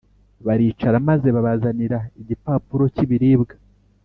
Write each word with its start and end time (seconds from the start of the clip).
baricara 0.45 0.97
maze 1.09 1.27
babazanira 1.35 1.99
igipapuro 2.21 2.83
cy'ibiribwa 2.93 3.55